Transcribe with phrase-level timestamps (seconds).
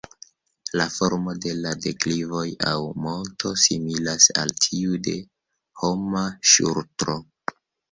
[0.79, 5.15] La formo de la deklivoj aŭ monto similas al tiu de
[5.85, 6.27] homa
[6.57, 7.21] ŝultro.